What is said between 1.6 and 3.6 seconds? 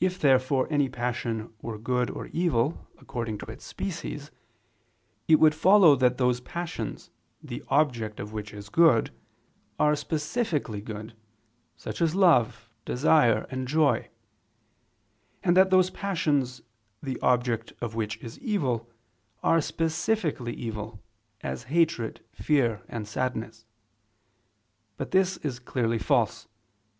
were good or evil, according to